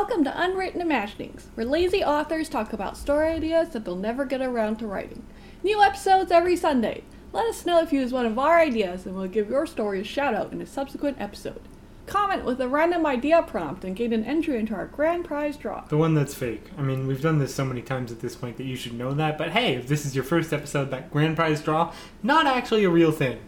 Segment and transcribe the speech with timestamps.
[0.00, 4.40] Welcome to Unwritten Imaginings, where lazy authors talk about story ideas that they'll never get
[4.40, 5.26] around to writing.
[5.62, 7.04] New episodes every Sunday.
[7.34, 10.00] Let us know if you use one of our ideas and we'll give your story
[10.00, 11.60] a shout out in a subsequent episode.
[12.06, 15.82] Comment with a random idea prompt and gain an entry into our grand prize draw.
[15.82, 16.70] The one that's fake.
[16.78, 19.12] I mean, we've done this so many times at this point that you should know
[19.12, 19.36] that.
[19.36, 21.92] But hey, if this is your first episode, that grand prize draw,
[22.22, 23.38] not actually a real thing.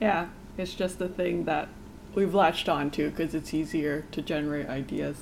[0.00, 1.68] Yeah, it's just a thing that
[2.14, 5.16] we've latched on to because it's easier to generate ideas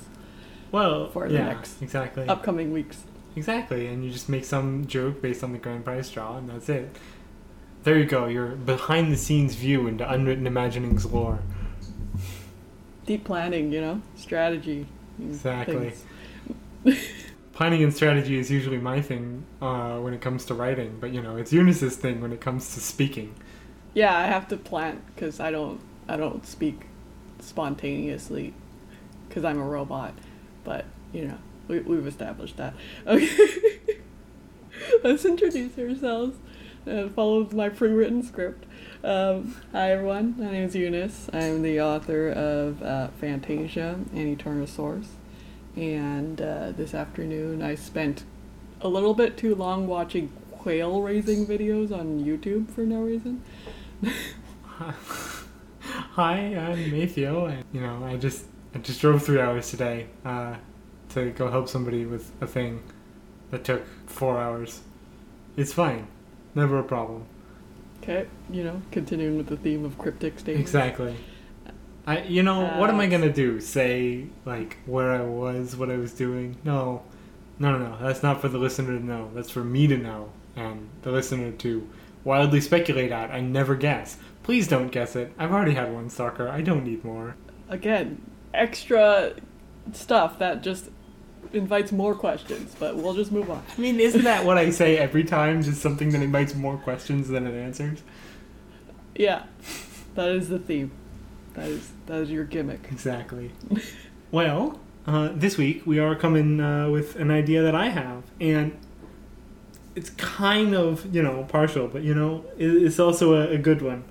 [0.73, 3.03] Well, For the yeah, next exactly, upcoming weeks.
[3.35, 6.67] exactly, and you just make some joke based on the grand prize draw, and that's
[6.67, 6.97] it.
[7.83, 8.25] There you go.
[8.25, 11.37] Your behind-the-scenes view into unwritten imaginings lore.
[13.05, 14.87] Deep planning, you know, strategy.
[15.21, 15.93] Exactly.
[17.53, 21.21] Planning and strategy is usually my thing uh, when it comes to writing, but you
[21.21, 23.35] know, it's Eunice's thing when it comes to speaking.
[23.93, 26.87] Yeah, I have to plan because I don't I don't speak
[27.39, 28.55] spontaneously
[29.29, 30.15] because I'm a robot.
[30.63, 32.73] But you know, we, we've established that.
[33.05, 33.79] Okay,
[35.03, 36.37] let's introduce ourselves.
[36.85, 38.65] Uh, follows my pre-written script.
[39.03, 41.29] Um, hi everyone, my name is Eunice.
[41.31, 45.07] I'm the author of uh, Fantasia and Eternal Source.
[45.75, 48.25] And uh, this afternoon, I spent
[48.81, 53.43] a little bit too long watching quail raising videos on YouTube for no reason.
[55.79, 60.55] Hi, I'm Mayfield, and you know, I just I just drove three hours today uh,
[61.09, 62.81] to go help somebody with a thing
[63.51, 64.81] that took four hours.
[65.55, 66.07] It's fine,
[66.55, 67.25] never a problem.
[68.01, 70.69] Okay, you know, continuing with the theme of cryptic statements.
[70.71, 71.15] Exactly.
[72.05, 73.61] I, you know, what am I Uh, gonna do?
[73.61, 76.57] Say like where I was, what I was doing?
[76.65, 77.03] No,
[77.59, 77.97] no, no, no.
[78.01, 79.29] That's not for the listener to know.
[79.33, 81.87] That's for me to know, and the listener to
[82.25, 83.31] wildly speculate at.
[83.31, 84.17] I never guess.
[84.41, 85.31] Please don't guess it.
[85.37, 86.49] I've already had one stalker.
[86.49, 87.35] I don't need more.
[87.69, 88.21] Again,
[88.53, 89.33] extra
[89.91, 90.89] stuff that just
[91.51, 93.63] invites more questions, but we'll just move on.
[93.77, 95.61] I mean, isn't that what I say every time?
[95.61, 98.01] Just something that invites more questions than it answers.
[99.15, 99.43] Yeah,
[100.15, 100.91] that is the theme.
[101.53, 102.87] That is that is your gimmick.
[102.91, 103.51] Exactly.
[104.31, 108.75] well, uh, this week we are coming uh, with an idea that I have, and
[109.95, 114.03] it's kind of you know partial, but you know it's also a, a good one.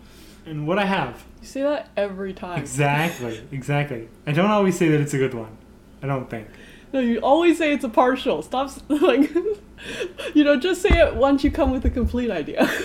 [0.45, 2.59] And what I have You say that every time.
[2.61, 4.09] exactly, exactly.
[4.27, 5.57] I don't always say that it's a good one.
[6.03, 6.49] I don't think.
[6.93, 8.43] No, you always say it's a partial.
[8.43, 9.33] Stop, like,
[10.35, 12.69] you know, just say it once you come with a complete idea.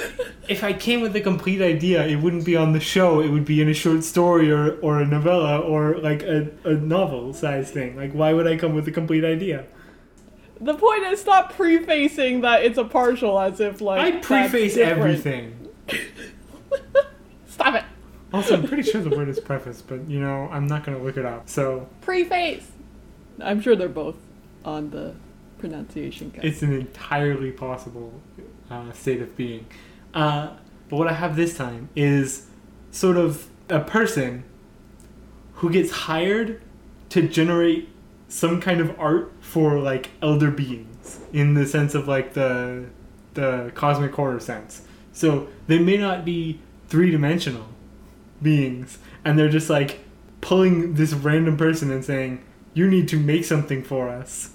[0.48, 3.20] If I came with a complete idea, it wouldn't be on the show.
[3.20, 6.74] It would be in a short story or, or a novella or like a, a
[6.74, 7.98] novel size thing.
[7.98, 9.66] Like, why would I come with a complete idea?
[10.62, 15.68] the point is, stop prefacing that it's a partial as if like I preface everything.
[17.58, 17.84] Stop it.
[18.32, 21.18] Also, I'm pretty sure the word is preface, but you know, I'm not gonna look
[21.18, 21.50] it up.
[21.50, 22.72] So Preface.
[23.42, 24.16] I'm sure they're both
[24.64, 25.16] on the
[25.58, 26.46] pronunciation guide.
[26.46, 28.14] it's an entirely possible
[28.70, 29.66] uh, state of being.
[30.14, 30.50] Uh,
[30.88, 32.46] but what I have this time is
[32.92, 34.44] sort of a person
[35.56, 36.62] who gets hired
[37.10, 37.90] to generate
[38.28, 42.86] some kind of art for like elder beings in the sense of like the
[43.34, 44.84] the cosmic horror sense.
[45.12, 47.68] So they may not be three dimensional
[48.42, 50.00] beings, and they're just like
[50.42, 52.44] pulling this random person and saying,
[52.74, 54.52] "You need to make something for us."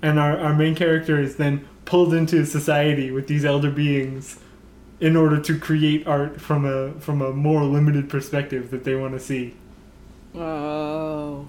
[0.00, 4.38] And our, our main character is then pulled into society with these elder beings
[5.00, 9.14] in order to create art from a from a more limited perspective that they want
[9.14, 9.54] to see.
[10.34, 11.48] Oh.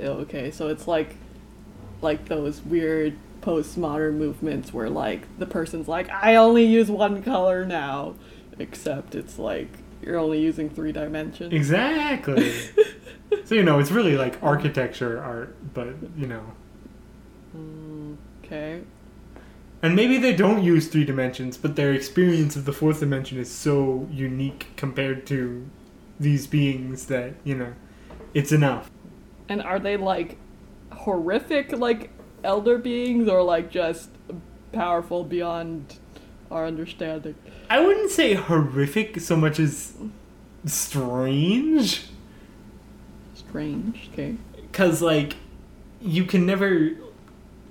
[0.00, 1.16] Okay, so it's like
[2.00, 7.64] like those weird postmodern movements where like the person's like, I only use one color
[7.64, 8.14] now.
[8.58, 9.68] Except it's like
[10.02, 11.52] you're only using three dimensions.
[11.52, 12.52] Exactly.
[13.44, 16.42] so you know, it's really like architecture art, but you know,
[17.56, 18.80] Mm, okay.
[19.82, 23.50] and maybe they don't use three dimensions, but their experience of the fourth dimension is
[23.50, 25.68] so unique compared to
[26.18, 27.74] these beings that you know,
[28.34, 28.90] it's enough.
[29.48, 30.38] And are they like
[30.92, 32.10] horrific like
[32.44, 34.10] elder beings or like just
[34.72, 35.98] powerful beyond
[36.50, 37.34] our understanding?
[37.72, 39.94] I wouldn't say horrific so much as
[40.66, 42.04] strange.
[43.34, 44.36] Strange, okay.
[44.54, 45.36] because like
[46.02, 46.90] you can never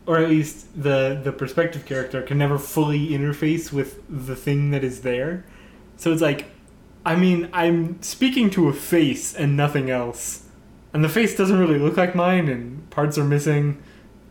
[0.07, 4.83] or at least the the perspective character can never fully interface with the thing that
[4.83, 5.45] is there
[5.97, 6.47] so it's like
[7.05, 10.47] i mean i'm speaking to a face and nothing else
[10.93, 13.81] and the face doesn't really look like mine and parts are missing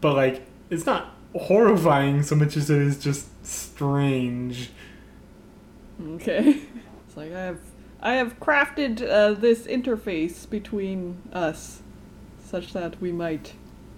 [0.00, 4.70] but like it's not horrifying so much as it is just strange
[6.14, 6.62] Okay.
[7.06, 7.58] It's like I have
[8.00, 11.82] I have crafted uh, this interface between us
[12.44, 13.55] such that we might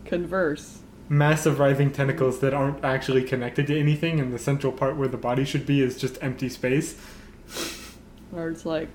[0.06, 0.81] converse.
[1.10, 5.19] Massive writhing tentacles that aren't actually connected to anything, and the central part where the
[5.19, 6.96] body should be is just empty space.
[8.32, 8.88] Or it's like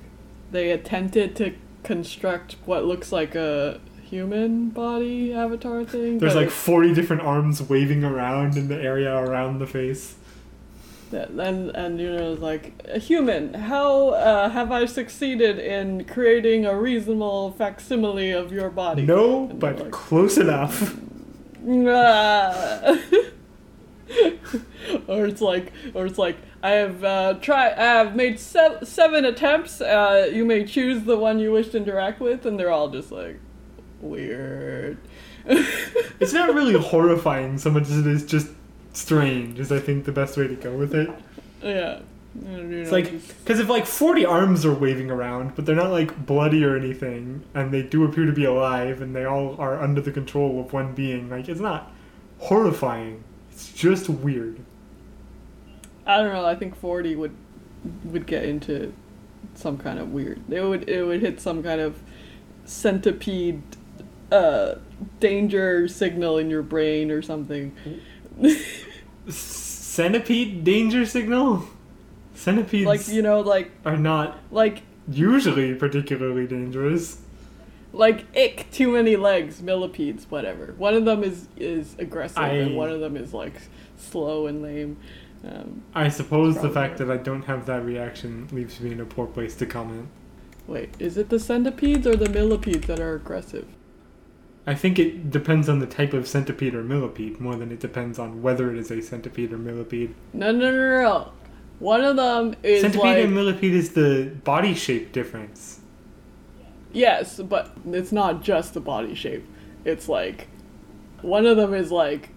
[0.52, 1.54] they attempted to
[1.84, 6.18] construct what looks like a human body avatar thing.
[6.18, 10.16] There's like 40 different arms waving around in the area around the face.
[11.14, 13.54] And and you know it's like a human.
[13.54, 19.04] How uh, have I succeeded in creating a reasonable facsimile of your body?
[19.06, 20.96] No, And but like, close enough.
[21.70, 22.98] Ah.
[25.08, 27.74] or it's like, or it's like, I have uh, tried.
[27.74, 29.82] I have made se- seven attempts.
[29.82, 33.12] Uh, you may choose the one you wish to interact with, and they're all just
[33.12, 33.40] like
[34.02, 34.98] weird.
[36.20, 38.48] It's not really horrifying so much as it is just
[38.98, 41.10] strange, is I think the best way to go with it.
[41.62, 42.00] yeah.
[42.40, 46.64] It's like, because if like 40 arms are waving around, but they're not like bloody
[46.64, 50.12] or anything, and they do appear to be alive, and they all are under the
[50.12, 51.92] control of one being, like, it's not
[52.40, 53.24] horrifying.
[53.52, 54.60] It's just weird.
[56.06, 56.46] I don't know.
[56.46, 57.36] I think forty would
[58.06, 58.94] would get into
[59.56, 60.42] some kind of weird.
[60.52, 62.00] It would it would hit some kind of
[62.66, 63.62] centipede
[64.32, 64.76] uh
[65.20, 67.76] danger signal in your brain or something.
[69.30, 71.64] Centipede danger signal?
[72.36, 77.20] Centipedes like you know like are not like usually particularly dangerous.
[77.94, 82.76] like ick too many legs millipedes whatever one of them is is aggressive I- and
[82.76, 83.54] one of them is like
[83.98, 84.98] slow and lame
[85.44, 89.06] um, I suppose the fact that I don't have that reaction leaves me in a
[89.06, 90.08] poor place to comment.
[90.68, 93.66] wait is it the centipedes or the millipedes that are aggressive
[94.68, 98.20] I think it depends on the type of centipede or millipede more than it depends
[98.20, 100.14] on whether it is a centipede or millipede.
[100.34, 101.32] no no no no,
[101.80, 105.80] one of them is centipede like and millipede is the body shape difference.
[106.92, 109.46] yes but it's not just the body shape.
[109.86, 110.50] It's like
[111.22, 112.32] one of them is like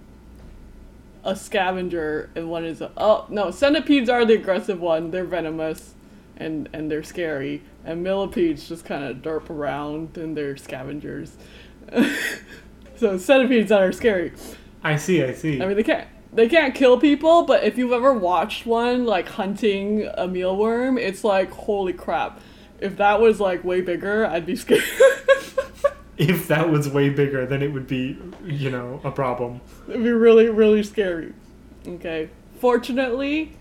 [1.25, 5.11] a scavenger and one is a oh no centipedes are the aggressive one.
[5.11, 5.95] They're venomous
[6.37, 7.63] and and they're scary.
[7.85, 11.37] And millipedes just kind of derp around and they're scavengers
[12.97, 14.33] so centipedes that are scary
[14.83, 15.61] I see, I see.
[15.61, 19.29] i mean they can't they can't kill people but if you've ever watched one like
[19.29, 22.41] hunting a mealworm it's like holy crap
[22.79, 24.83] if that was like way bigger i'd be scared
[26.21, 29.63] if that was way bigger, then it would be, you know, a problem.
[29.89, 31.33] It'd be really, really scary.
[31.87, 32.29] Okay.
[32.59, 33.57] Fortunately,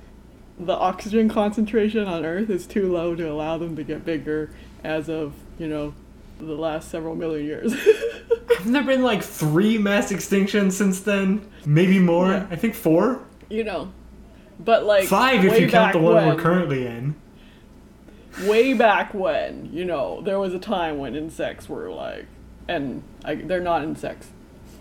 [0.60, 4.52] the oxygen concentration on Earth is too low to allow them to get bigger
[4.84, 5.94] as of, you know,
[6.40, 7.74] the last several million years.
[8.58, 11.50] Haven't there been like three mass extinctions since then?
[11.66, 12.28] Maybe more?
[12.32, 12.48] Yeah.
[12.50, 13.22] I think four?
[13.50, 13.92] you know.
[14.60, 17.16] But like Five if you count the one when, we're currently in.
[18.44, 22.26] way back when, you know, there was a time when insects were like
[22.68, 24.28] and I, they're not insects,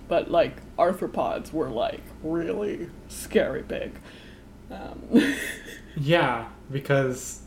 [0.09, 3.99] but like arthropods were like really scary big.
[4.71, 5.35] Um,
[5.97, 7.41] Yeah, because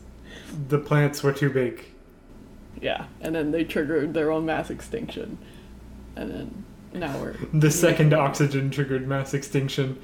[0.68, 1.86] the plants were too big.
[2.82, 5.38] Yeah, and then they triggered their own mass extinction,
[6.16, 10.00] and then now we're The second oxygen triggered mass extinction.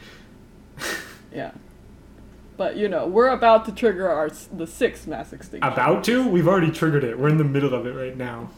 [1.32, 1.50] yeah.
[2.56, 5.70] But you know, we're about to trigger our the sixth mass extinction.
[5.70, 6.26] About to?
[6.26, 7.18] We've already triggered it.
[7.18, 8.50] We're in the middle of it right now.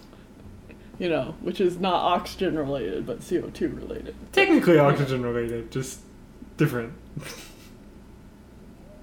[0.99, 4.15] You know, which is not oxygen related, but CO two related.
[4.33, 6.01] Technically oxygen related, just
[6.57, 6.93] different.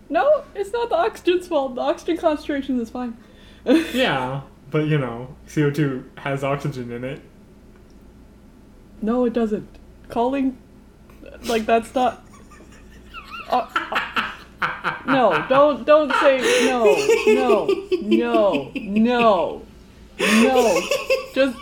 [0.10, 1.75] No, it's not the oxygen's fault.
[1.75, 3.18] The oxygen concentration is fine.
[3.65, 7.21] Yeah, but you know, CO2 has oxygen in it.
[9.01, 9.67] No, it doesn't.
[10.09, 10.57] Calling,
[11.45, 12.24] like that's not.
[13.50, 13.67] Uh,
[14.62, 16.83] uh, no, don't don't say no,
[17.27, 17.67] no,
[18.01, 19.62] no, no,
[20.19, 20.81] no.
[21.33, 21.57] Just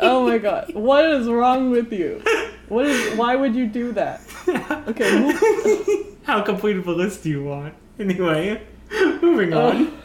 [0.00, 2.22] oh my god, what is wrong with you?
[2.68, 3.16] What is?
[3.16, 4.20] Why would you do that?
[4.88, 7.74] Okay, move, How complete of a list do you want?
[7.98, 8.62] Anyway,
[9.20, 9.98] moving uh, on.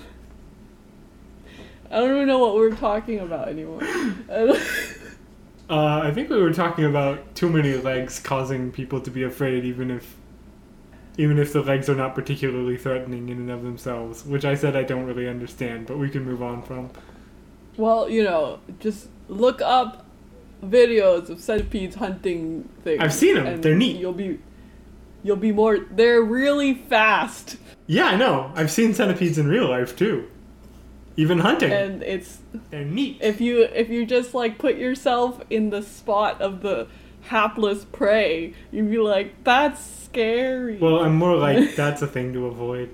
[1.93, 3.81] I don't even know what we're talking about anymore.
[4.29, 4.57] Uh,
[5.69, 9.63] Uh, I think we were talking about too many legs causing people to be afraid,
[9.63, 10.15] even if,
[11.17, 14.25] even if the legs are not particularly threatening in and of themselves.
[14.25, 16.89] Which I said I don't really understand, but we can move on from.
[17.77, 20.05] well, you know, just look up
[20.63, 23.01] videos of centipedes hunting things.
[23.01, 23.61] I've seen them.
[23.61, 23.97] They're neat.
[23.99, 24.39] You'll be,
[25.23, 25.79] you'll be more.
[25.79, 27.57] They're really fast,
[27.87, 28.51] Yeah, I know.
[28.55, 30.29] I've seen centipedes in real life too.
[31.15, 31.71] Even hunting.
[31.71, 32.39] and it's
[32.71, 33.19] They're neat.
[33.21, 36.87] if you if you just like put yourself in the spot of the
[37.21, 40.77] hapless prey, you'd be like, that's scary.
[40.77, 42.89] Well, I'm more like that's a thing to avoid.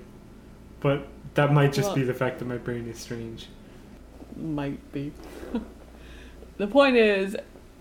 [0.80, 3.46] But that might just Well- be the fact that my brain is strange.
[4.36, 5.12] might be.
[6.58, 7.36] the point is,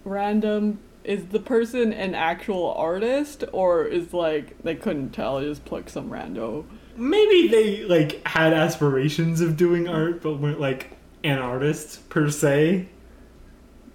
[0.05, 5.89] random is the person an actual artist or is like they couldn't tell, just pluck
[5.89, 6.65] some rando?
[6.99, 12.87] Maybe they like had aspirations of doing art, but weren't like an artist per se.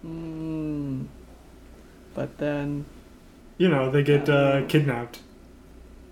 [0.07, 1.07] Mm.
[2.15, 2.85] But then,
[3.59, 4.65] You know, they get uh, Oh.
[4.69, 5.21] kidnapped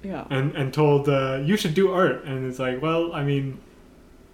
[0.03, 0.25] yeah.
[0.31, 3.59] and and told uh, you should do art, and it's like, well, I mean,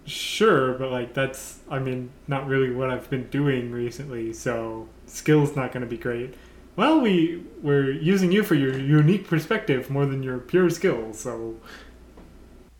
[0.05, 5.55] sure, but like that's, I mean, not really what I've been doing recently, so skill's
[5.55, 6.33] not going to be great.
[6.75, 11.55] Well, we we're using you for your unique perspective more than your pure skill, so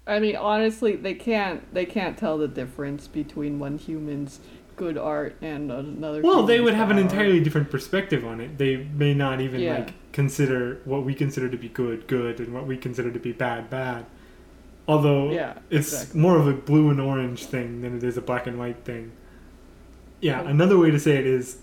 [0.10, 4.40] I mean, honestly, they can't they can't tell the difference between one human's
[4.76, 6.22] good art and another.
[6.22, 7.06] well, they would have an art.
[7.12, 8.58] entirely different perspective on it.
[8.58, 9.76] They may not even Yeah.
[9.80, 13.32] like consider what we consider to be good good and what we consider to be
[13.34, 14.06] bad bad.
[14.88, 16.22] Although Yeah, it's exactly.
[16.22, 19.12] more of a blue and orange thing than it is a black and white thing.
[20.22, 20.50] Yeah, Okay.
[20.50, 21.58] another way to say it is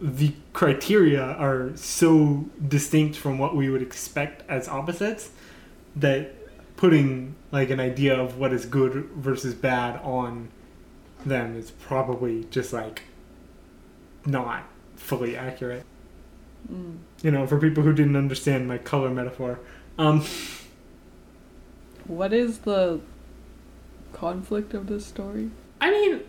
[0.00, 5.30] the criteria are so distinct from what we would expect as opposites
[5.96, 6.34] that
[6.78, 10.48] putting like an idea of what is good versus bad on
[11.26, 13.02] them is probably just like
[14.24, 14.62] not
[14.94, 15.84] fully accurate.
[16.72, 16.98] Mm.
[17.22, 19.58] You know, for people who didn't understand my color metaphor.
[19.98, 20.24] Um,
[22.06, 23.00] What is the
[24.12, 25.50] conflict of this story?
[25.80, 26.20] I mean,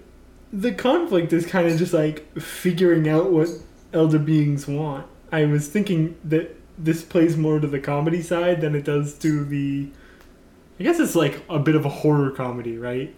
[0.52, 3.50] the conflict is kind of just like figuring out what
[3.94, 5.06] elder beings want.
[5.32, 9.46] I was thinking that this plays more to the comedy side than it does to
[9.46, 9.90] the.
[10.80, 13.14] I guess it's like a bit of a horror comedy, right?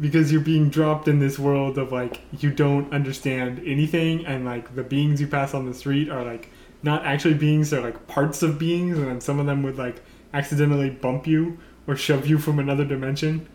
[0.00, 4.74] Because you're being dropped in this world of like you don't understand anything, and like
[4.74, 6.50] the beings you pass on the street are like
[6.82, 10.02] not actually beings, they're like parts of beings, and then some of them would like
[10.32, 13.46] accidentally bump you or shove you from another dimension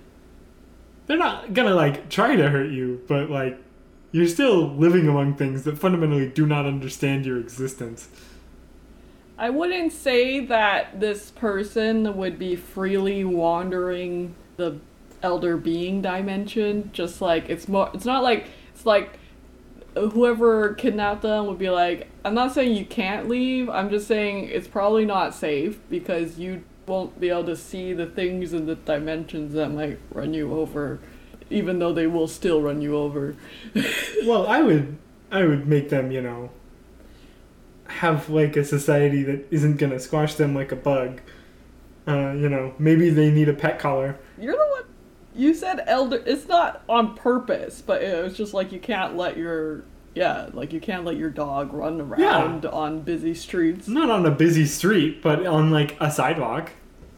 [1.08, 3.58] they're not gonna like try to hurt you, but like
[4.12, 8.10] you're still living among things that fundamentally do not understand your existence.
[9.38, 14.80] I wouldn't say that this person would be freely wandering the
[15.22, 16.90] elder being dimension.
[16.92, 19.20] Just like it's more, it's not like it's like
[19.96, 23.70] whoever kidnapped them would be like, I'm not saying you can't leave.
[23.70, 28.06] I'm just saying it's probably not safe because you won't be able to see the
[28.06, 31.00] things in the dimensions that might run you over,
[31.50, 33.36] even though they will still run you over.
[34.26, 34.98] Well, I would
[35.32, 36.50] I would make them, you know,
[37.88, 41.22] have like a society that isn't gonna squash them like a bug.
[42.08, 44.18] Uh, you know, maybe they need a pet collar.
[44.40, 44.84] You're the one.
[45.36, 46.24] You said elder.
[46.26, 49.84] It's not on purpose, but it was just like you can't let your
[50.18, 53.88] yeah, like you can't let your dog run around on busy streets.
[53.88, 56.72] Not on a busy street, but on like a sidewalk.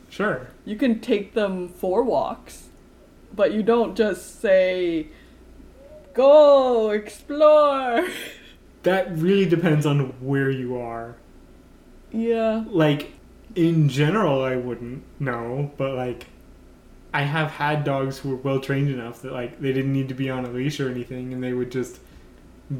[0.10, 0.48] Sure.
[0.66, 2.68] You can take them for walks,
[3.34, 5.08] but you don't just say,
[6.14, 8.08] "Go explore."
[8.84, 11.16] That really depends on where you are.
[12.12, 12.64] yeah.
[12.68, 13.14] like
[13.56, 16.28] in general i wouldn't know but like
[17.12, 20.14] i have had dogs who were well trained enough that like they didn't need to
[20.14, 22.00] be on a leash or anything and they would just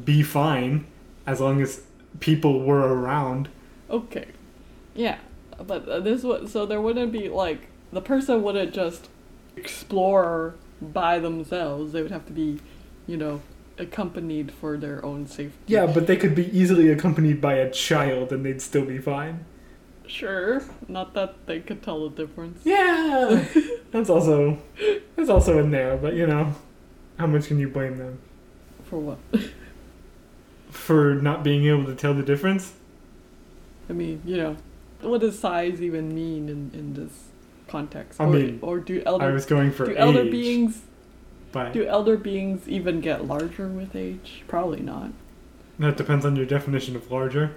[0.04, 0.86] be fine
[1.26, 1.82] as long as
[2.20, 3.48] people were around
[3.90, 4.28] Okay.
[4.94, 5.18] Yeah,
[5.66, 9.08] but uh, this would so there wouldn't be like the person wouldn't just
[9.56, 11.92] explore by themselves.
[11.92, 12.60] They would have to be,
[13.08, 13.40] you know,
[13.80, 15.58] accompanied for their own safety.
[15.66, 19.44] yeah but they could be easily accompanied by a child and they'd still be fine
[20.06, 20.60] Sure.
[20.88, 22.60] Not that they could tell the difference.
[22.64, 23.44] yeah
[23.92, 24.58] that's also
[25.16, 26.52] that's also in there but you know
[27.16, 28.18] how much can you blame them
[28.84, 29.18] For what?
[30.70, 32.72] for not being able to tell the difference
[33.88, 34.56] I mean, you know,
[35.00, 37.12] what does size even mean in, in this
[37.66, 38.20] context?
[38.20, 40.82] I or, mean, or do i was going for do age elder beings
[41.52, 44.42] but do elder beings even get larger with age?
[44.46, 45.10] Probably not.
[45.78, 47.56] that depends on your definition of larger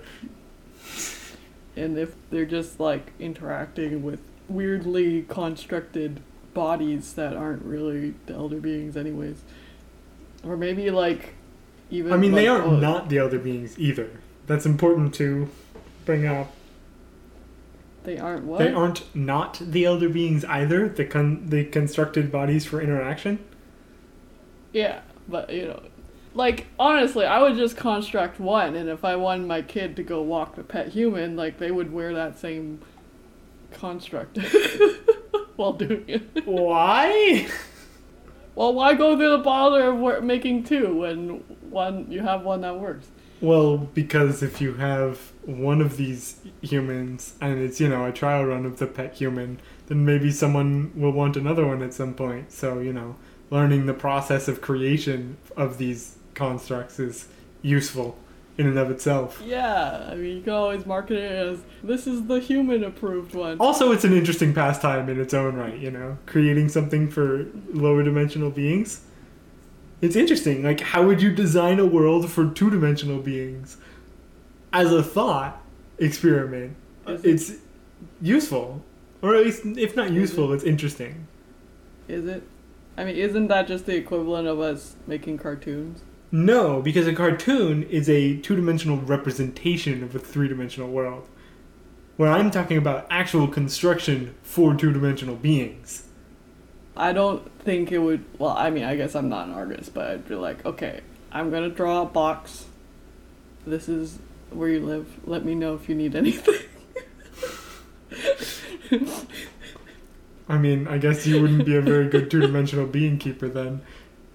[1.76, 6.22] and if they're just like interacting with weirdly constructed
[6.54, 9.42] bodies that aren't really the elder beings anyways
[10.44, 11.34] or maybe like
[11.94, 14.10] even I mean, they aren't oh, not the elder beings either.
[14.48, 15.50] That's important to
[16.06, 16.52] bring up.
[18.04, 20.90] they aren't what They aren't not the elder beings either.
[20.90, 23.40] The con- the constructed bodies for interaction.
[24.74, 25.00] Yeah
[25.30, 25.82] but you know
[26.34, 30.22] like honestly i would just construct one and if i wanted my kid to go
[30.22, 32.82] walk the pet human like they would wear that same
[33.72, 34.38] construct
[35.56, 37.48] while doing it Why?
[38.56, 42.80] well why go through the bother of making two when one you have one that
[42.80, 43.08] works
[43.42, 48.46] Well, because if you have one of these humans and it's you know a trial
[48.46, 52.52] run of the pet human, then maybe someone will want another one at some point.
[52.54, 53.16] So you know,
[53.54, 57.28] learning the process of creation of these constructs is
[57.62, 58.18] useful.
[58.56, 59.42] in and of itself.
[59.44, 63.58] Yeah, I mean, you can always market it as this is the human approved one.
[63.60, 68.04] Also, it's an interesting pastime in its own right, you know, creating something for lower
[68.04, 69.02] dimensional beings.
[70.02, 70.62] It's interesting.
[70.62, 73.78] Like, how would you design a world for two dimensional beings?
[74.72, 75.60] As a thought
[75.98, 76.76] experiment,
[77.08, 77.54] it- it's
[78.22, 78.84] useful.
[79.24, 81.26] Or at least, if not useful, it's interesting.
[82.08, 82.44] Is it?
[82.98, 86.04] I mean, isn't that just the equivalent of us making cartoons?
[86.32, 91.28] No, because a cartoon is a two dimensional representation of a three dimensional world.
[92.18, 96.08] Where I'm talking about actual construction for two dimensional beings.
[96.96, 98.24] I don't think it would.
[98.38, 101.50] Well, I mean, I guess I'm not an artist, but I'd be like, okay, I'm
[101.50, 102.66] gonna draw a box.
[103.66, 104.20] This is
[104.52, 105.08] where you live.
[105.26, 106.62] Let me know if you need anything.
[110.48, 113.82] I mean, I guess you wouldn't be a very good two dimensional being keeper then.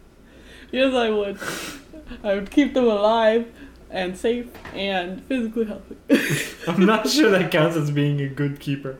[0.73, 1.39] yes, I would.
[2.25, 3.53] I would keep them alive
[3.91, 5.97] and safe and physically healthy.
[6.69, 8.99] I'm not sure that counts as being a good keeper.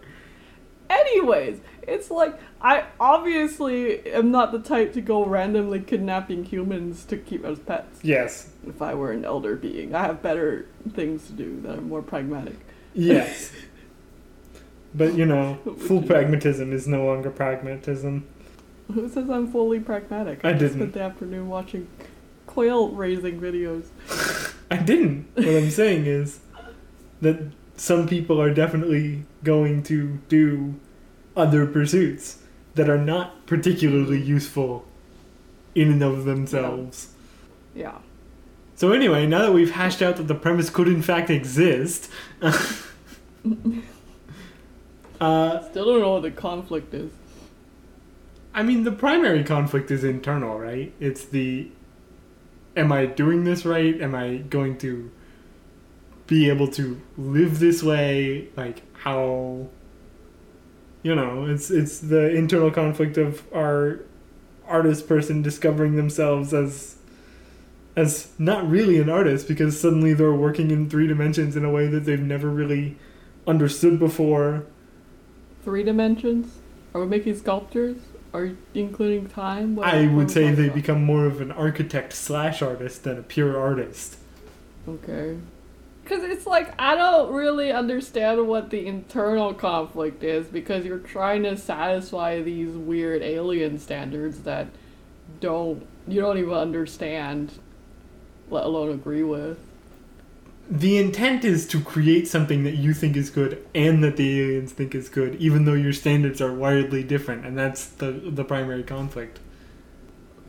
[0.91, 7.17] Anyways, it's like I obviously am not the type to go randomly kidnapping humans to
[7.17, 8.01] keep as pets.
[8.03, 8.51] Yes.
[8.67, 12.03] If I were an elder being, I have better things to do that are more
[12.03, 12.57] pragmatic.
[12.95, 13.53] Yes.
[14.95, 18.27] But you know, full pragmatism is no longer pragmatism.
[18.93, 20.45] Who says I'm fully pragmatic?
[20.45, 20.77] I just didn't.
[20.77, 21.89] spent the afternoon watching
[22.47, 23.87] quail raising videos.
[24.71, 25.29] I didn't.
[25.35, 26.41] What I'm saying is
[27.21, 30.75] that some people are definitely going to do
[31.37, 32.39] other pursuits
[32.75, 34.85] that are not particularly useful
[35.75, 37.09] in and of themselves.
[37.75, 37.99] Yeah.
[38.75, 42.11] So anyway, now that we've hashed out that the premise could in fact exist,
[45.21, 47.11] uh, Still don't know what the conflict is.
[48.55, 50.93] I mean, the primary conflict is internal, right?
[51.01, 51.71] It's the
[52.77, 54.01] am I doing this right?
[54.01, 55.11] Am I going to
[56.27, 58.49] be able to live this way?
[58.57, 59.69] Like how
[61.03, 64.01] you know, it's it's the internal conflict of our
[64.67, 66.97] artist person discovering themselves as
[67.97, 71.89] as not really an artist because suddenly they're working in three dimensions in a way
[71.89, 72.97] that they've never really
[73.47, 74.67] understood before.
[75.65, 76.59] Three dimensions?
[76.95, 77.97] Are we making sculptures?
[78.33, 79.77] Are you including time?
[79.77, 80.75] What- I would say they about?
[80.75, 84.17] become more of an architect slash artist than a pure artist.
[84.89, 85.37] Okay.
[86.03, 91.43] Because it's like, I don't really understand what the internal conflict is because you're trying
[91.43, 94.69] to satisfy these weird alien standards that
[95.41, 97.53] don't, you don't even understand,
[98.51, 99.59] let alone agree with.
[100.71, 104.73] The intent is to create something that you think is good and that the aliens
[104.73, 108.83] think is good, even though your standards are wildly different, and that's the the primary
[108.83, 109.39] conflict.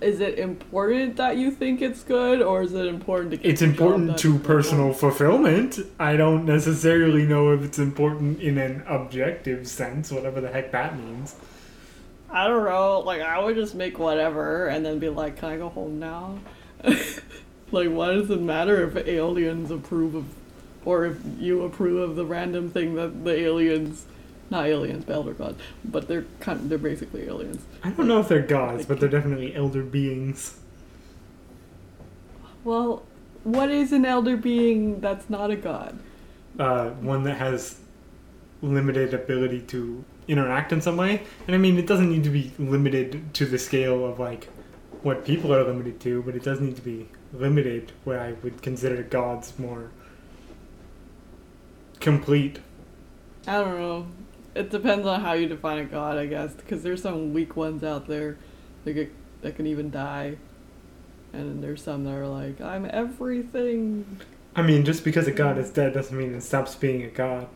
[0.02, 3.62] Is it important that you think it's good or is it important to get It's
[3.62, 5.80] important to personal fulfillment.
[6.00, 10.98] I don't necessarily know if it's important in an objective sense, whatever the heck that
[10.98, 11.36] means.
[12.30, 13.00] I don't know.
[13.00, 16.40] Like, I would just make whatever and then be like, can I go home now?
[17.72, 20.26] like, why does it matter if aliens approve of,
[20.86, 24.06] or if you approve of the random thing that the aliens,
[24.50, 27.64] not aliens, but elder gods, but they're kind of, they're basically aliens.
[27.84, 30.58] I don't know if they're gods, but they're definitely elder beings.
[32.64, 33.04] Well,
[33.44, 36.00] what is an elder being that's not a god?
[36.60, 37.80] uh, one that has
[38.62, 41.24] limited ability to interact in some way.
[41.48, 44.50] And I mean, it doesn't need to be limited to the scale of like
[45.02, 48.62] what people are limited to, but it does need to be limited where I would
[48.62, 49.92] consider gods more
[52.00, 52.60] complete.
[53.48, 54.08] I don't know.
[54.56, 57.84] It depends on how you define a god, I guess, because there's some weak ones
[57.84, 58.38] out there
[58.84, 59.12] that get,
[59.42, 60.38] that can even die,
[61.34, 64.20] and there's some that are like, I'm everything.
[64.56, 67.48] I mean, just because a god is dead doesn't mean it stops being a god.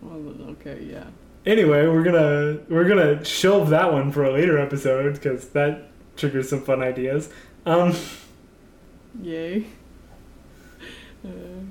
[0.00, 1.04] Well, okay, yeah.
[1.44, 6.48] Anyway, we're gonna we're gonna shelve that one for a later episode because that triggers
[6.48, 7.28] some fun ideas.
[7.66, 7.94] Um,
[9.20, 9.66] Yay.
[11.24, 11.64] Uh,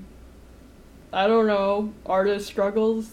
[1.14, 1.94] I don't know.
[2.06, 3.10] Artist struggles.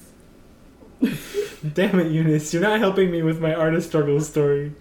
[1.74, 4.74] damn it, Eunice, you're not helping me with my artist struggle story.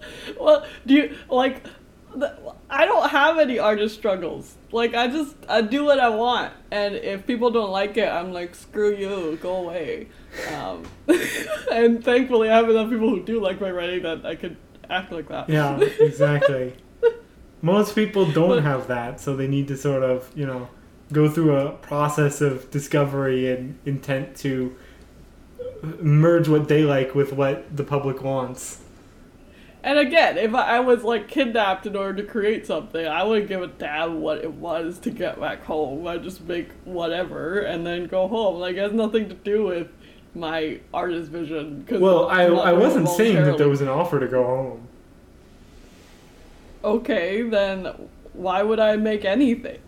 [0.38, 1.64] Well, do you like?
[2.14, 4.54] The, I don't have any artist struggles.
[4.70, 8.32] Like I just I do what I want, and if people don't like it, I'm
[8.32, 10.08] like screw you, go away.
[10.54, 10.84] Um,
[11.72, 14.56] and thankfully, I have enough people who do like my writing that I could
[14.88, 15.48] act like that.
[15.50, 16.74] Yeah, exactly.
[17.62, 20.68] Most people don't But- have that, so they need to sort of, you know,
[21.12, 24.74] go through a process of discovery and intent to
[26.00, 28.82] merge what they like with what the public wants.
[29.82, 33.62] And again, if I was like kidnapped in order to create something, I wouldn't give
[33.62, 36.06] a damn what it was to get back home.
[36.06, 38.56] I'd just make whatever and then go home.
[38.60, 39.88] Like it has nothing to do with
[40.34, 41.84] my artist vision.
[41.88, 44.86] 'cause Well, I, I wasn't saying that there was an offer to go home.
[46.82, 49.80] Okay, then why would I make anything?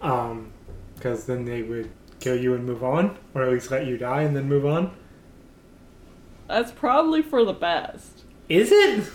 [0.00, 0.52] Um,
[0.94, 4.22] because then they would kill you and move on, or at least let you die
[4.22, 4.94] and then move on.
[6.48, 8.24] That's probably for the best.
[8.48, 9.08] Is it?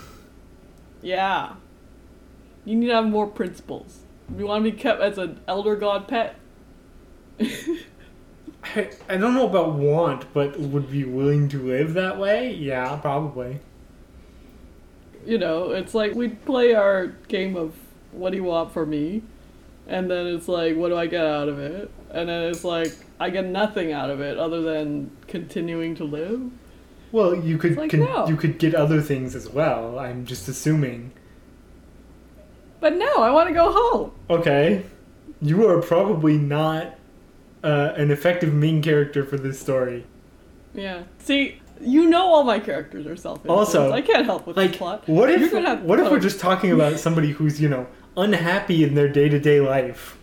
[1.02, 1.56] Yeah.
[2.64, 4.00] You need to have more principles.
[4.36, 6.38] You want to be kept as an elder god pet?
[7.40, 12.54] I, I don't know about want, but would be willing to live that way?
[12.54, 13.60] Yeah, probably.
[15.26, 17.74] You know, it's like we play our game of
[18.12, 19.24] what do you want for me?
[19.88, 21.92] And then it's like, what do I get out of it?
[22.12, 26.50] And then it's like, I get nothing out of it other than continuing to live.
[27.12, 28.28] Well, you could like, con- no.
[28.28, 30.00] you could get other things as well.
[30.00, 31.12] I'm just assuming.
[32.80, 34.12] But no, I want to go home.
[34.30, 34.86] Okay,
[35.42, 36.98] you are probably not
[37.64, 40.06] uh, an effective main character for this story.
[40.74, 41.04] Yeah.
[41.20, 44.78] See, you know all my characters are self Also, I can't help with Like, the
[44.78, 45.08] plot.
[45.08, 48.84] what You're if have what if we're just talking about somebody who's you know unhappy
[48.84, 50.18] in their day to day life,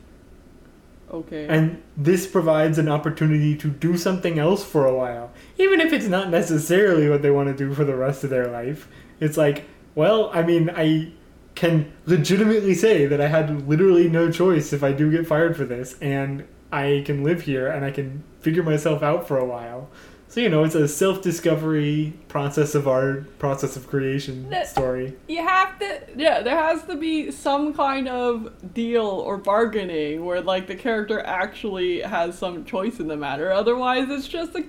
[1.12, 1.46] Okay.
[1.46, 6.06] and this provides an opportunity to do something else for a while, even if it's
[6.06, 8.88] not necessarily what they want to do for the rest of their life.
[9.20, 11.12] It's like, well, I mean, I
[11.54, 15.66] can legitimately say that I had literally no choice if I do get fired for
[15.66, 19.90] this, and I can live here and I can figure myself out for a while.
[20.32, 25.12] So you know, it's a self-discovery process of art, process of creation That- story.
[25.28, 30.40] you have to yeah there has to be some kind of deal or bargaining where
[30.40, 33.52] like the character actually has some choice in the matter.
[33.52, 34.64] Otherwise it's just a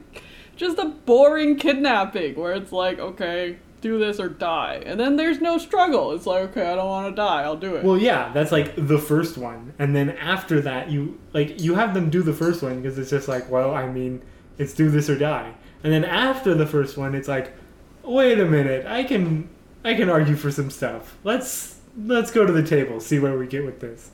[0.58, 4.84] just a boring kidnapping where it's like okay do this or die.
[4.86, 6.12] And then there's no struggle.
[6.12, 7.44] It's like okay i don't want to die.
[7.44, 7.86] I'll do it.
[7.86, 11.94] Well, yeah, that's like the first one, and then after that, you like you have
[11.94, 14.22] them do the first one because it's just like, well, I mean,
[14.58, 17.54] it's do this or die, and then after the first one, it's like,
[18.04, 19.50] wait a minute, I can
[19.84, 21.18] I can argue for some stuff.
[21.24, 24.12] Let's let's go to the table, see where we get with this.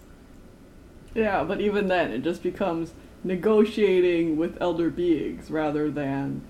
[1.16, 6.42] yeah but even then it just becomes negotiating with elder beings rather than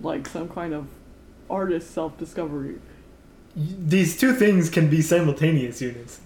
[0.00, 0.88] like some kind of
[1.50, 2.78] artist self-discovery
[3.56, 6.20] These two things can be simultaneous Eunice.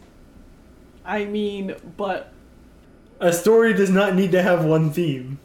[1.04, 2.32] i mean but
[3.20, 5.38] A story does not need to have one theme.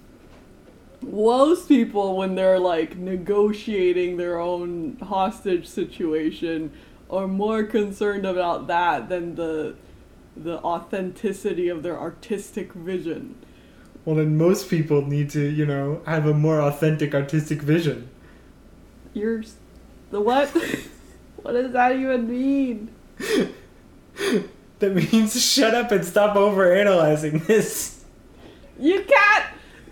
[1.02, 6.72] Most people when they're like negotiating their own hostage situation
[7.10, 9.76] are more concerned about that than the
[10.36, 13.36] the authenticity of their artistic vision.
[14.06, 18.10] Well, then most people need to, you know, have a more authentic artistic vision.
[19.14, 19.44] You're
[20.12, 20.48] the what?
[21.42, 22.90] what does that even mean?
[24.80, 28.04] That means shut up and stop over analyzing this.
[28.80, 29.46] You can't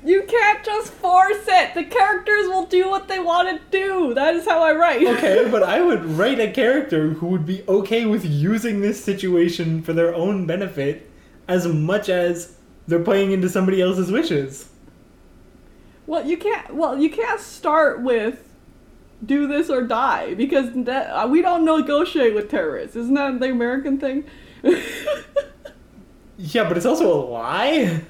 [0.06, 1.74] you can't just force it.
[1.74, 4.13] The characters will do what they want to do.
[4.13, 5.06] That is how I write.
[5.06, 9.82] Okay, but I would write a character who would be okay with using this situation
[9.82, 11.10] for their own benefit
[11.48, 14.70] as much as they're playing into somebody else's wishes.
[16.08, 16.76] Well, you can't.
[16.76, 18.41] Well, you can't start with
[19.26, 22.96] do this or die because that, uh, we don't negotiate with terrorists.
[22.96, 24.26] Isn't that the American thing?
[26.38, 28.02] Yeah, but it's also a lie.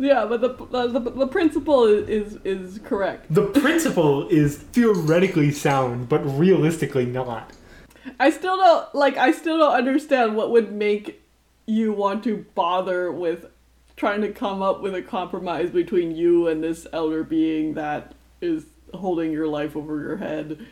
[0.00, 3.26] Yeah, but the uh, the, the principle is, is is correct.
[3.32, 7.52] The principle is theoretically sound, but realistically not.
[8.18, 9.18] I still don't like.
[9.18, 11.22] I still don't understand what would make
[11.66, 13.46] you want to bother with
[13.96, 18.64] trying to come up with a compromise between you and this elder being that is
[18.94, 20.66] holding your life over your head.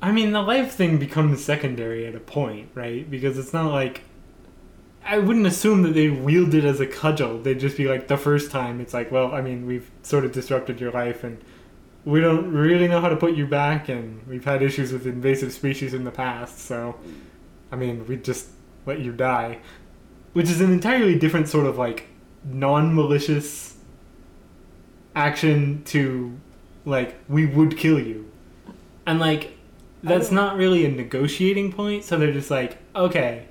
[0.00, 3.08] I mean, the life thing becomes secondary at a point, right?
[3.08, 4.02] Because it's not like.
[5.06, 7.42] I wouldn't assume that they wield it as a cudgel.
[7.42, 10.32] They'd just be like, the first time, it's like, well, I mean, we've sort of
[10.32, 11.38] disrupted your life and
[12.06, 15.52] we don't really know how to put you back, and we've had issues with invasive
[15.52, 16.94] species in the past, so.
[17.72, 18.46] I mean, we just
[18.86, 19.58] let you die.
[20.32, 22.06] Which is an entirely different sort of like
[22.44, 23.76] non malicious
[25.16, 26.38] action to,
[26.84, 28.30] like, we would kill you.
[29.04, 29.56] And like,
[30.04, 33.48] that's not really a negotiating point, so they're just like, okay,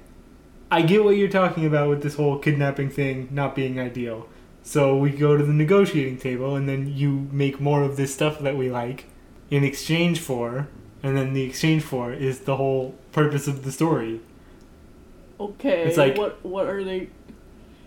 [0.75, 4.27] I get what you're talking about with this whole kidnapping thing not being ideal.
[4.61, 8.39] So we go to the negotiating table, and then you make more of this stuff
[8.39, 9.05] that we like
[9.49, 10.67] in exchange for,
[11.01, 14.19] and then the exchange for is the whole purpose of the story.
[15.39, 17.07] Okay, It's like- what what are they?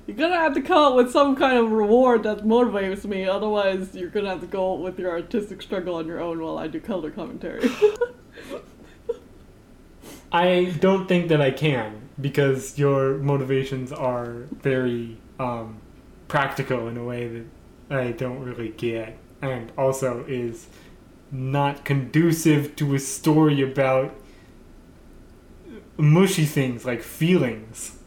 [0.07, 3.29] You're gonna have to come up with some kind of reward that motivates me.
[3.29, 6.69] Otherwise, you're gonna have to go with your artistic struggle on your own while I
[6.69, 7.71] do color commentary.
[10.33, 15.81] I don't think that I can because your motivations are very um,
[16.27, 17.45] practical in a way that
[17.91, 20.67] I don't really get, and also is
[21.31, 24.15] not conducive to a story about
[25.97, 27.99] mushy things like feelings.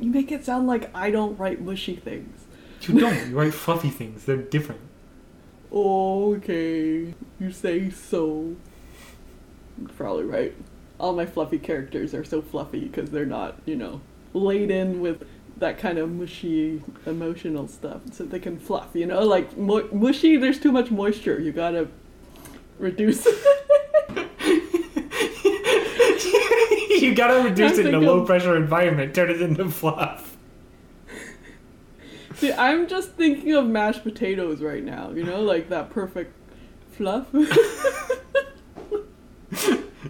[0.00, 2.44] You make it sound like I don't write mushy things.
[2.82, 3.30] You don't.
[3.30, 4.24] you write fluffy things.
[4.24, 4.80] They're different.
[5.72, 8.56] Okay, you say so.
[9.78, 10.54] You're probably right.
[10.98, 14.00] All my fluffy characters are so fluffy because they're not, you know,
[14.32, 15.26] laden with
[15.58, 18.88] that kind of mushy emotional stuff, so they can fluff.
[18.94, 20.36] You know, like mo- mushy.
[20.36, 21.40] There's too much moisture.
[21.40, 21.88] You gotta
[22.78, 23.24] reduce.
[27.04, 29.14] you gotta reduce it in a low pressure environment.
[29.14, 30.36] Turn it into fluff.
[32.36, 35.10] See, I'm just thinking of mashed potatoes right now.
[35.10, 36.34] You know, like that perfect
[36.92, 37.26] fluff.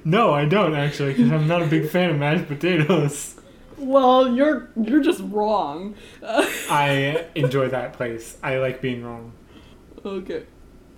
[0.05, 3.37] No, I don't actually, because I'm not a big fan of mashed potatoes.
[3.79, 5.95] well, you're you're just wrong.
[6.23, 8.37] I enjoy that place.
[8.43, 9.33] I like being wrong.
[10.05, 10.45] Okay.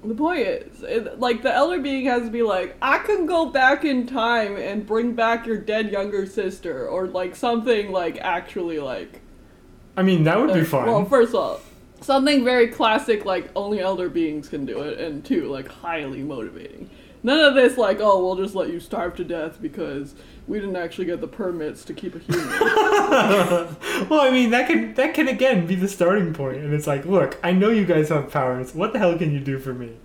[0.05, 3.47] The point is, it, like, the elder being has to be like, I can go
[3.47, 8.79] back in time and bring back your dead younger sister, or like something like actually
[8.79, 9.21] like.
[9.97, 10.87] I mean, that would be uh, fun.
[10.87, 11.61] Well, first of all,
[12.01, 16.91] something very classic, like only elder beings can do it, and two, like highly motivating.
[17.27, 20.15] None of this, like, oh, we'll just let you starve to death because
[20.47, 22.49] we didn't actually get the permits to keep a human.
[24.09, 27.05] well, I mean, that can that can again be the starting point, and it's like,
[27.05, 28.77] look, I know you guys have powers.
[28.77, 29.97] What the hell can you do for me?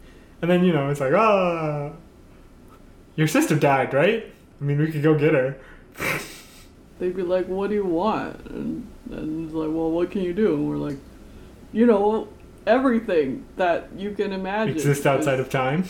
[0.41, 1.91] And then you know, it's like, ah,
[3.15, 4.25] your sister died, right?
[4.59, 5.59] I mean, we could go get her.
[6.97, 10.33] they'd be like, "What do you want?" And and it's like, "Well, what can you
[10.33, 10.97] do?" And we're like,
[11.71, 12.29] "You know,
[12.65, 15.83] everything that you can imagine Exist outside of time.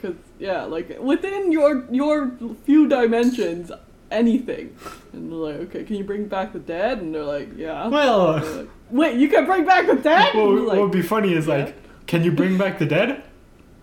[0.00, 2.32] Because yeah, like within your your
[2.64, 3.70] few dimensions,
[4.10, 4.76] anything."
[5.12, 8.38] And they're like, "Okay, can you bring back the dead?" And they're like, "Yeah." Well,
[8.38, 10.34] like, Wait, you can bring back the dead?
[10.34, 11.56] what, we're what would be funny is yeah.
[11.56, 13.22] like, can you bring back the dead?